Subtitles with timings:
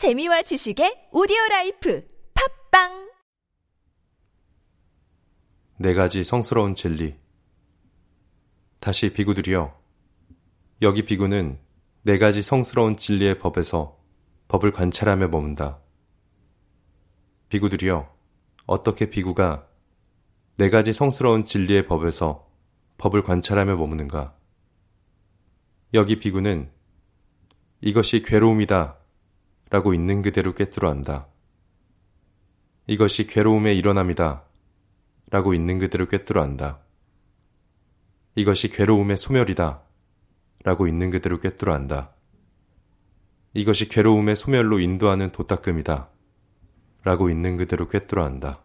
[0.00, 2.02] 재미와 지식의 오디오 라이프
[2.70, 3.10] 팟빵
[5.76, 7.18] 네 가지 성스러운 진리.
[8.78, 9.78] 다시 비구들이여.
[10.80, 11.60] 여기 비구는
[12.04, 13.98] 네 가지 성스러운 진리의 법에서
[14.48, 15.80] 법을 관찰하며 머문다.
[17.50, 18.10] 비구들이여.
[18.64, 19.68] 어떻게 비구가
[20.56, 22.50] 네 가지 성스러운 진리의 법에서
[22.96, 24.34] 법을 관찰하며 머무는가?
[25.92, 26.72] 여기 비구는
[27.82, 28.99] 이것이 괴로움이다
[29.70, 31.28] 라고 있는 그대로 꿰뚫어 안다.
[32.86, 34.44] 이것이 괴로움의 일어남이다
[35.30, 36.80] 라고 있는 그대로 꿰뚫어 안다.
[38.34, 39.82] 이것이 괴로움의 소멸이다
[40.64, 42.10] 라고 있는 그대로 꿰뚫어 안다.
[43.54, 46.08] 이것이 괴로움의 소멸로 인도하는 도닦음이다
[47.04, 48.62] 라고 있는 그대로 꿰뚫어 안다.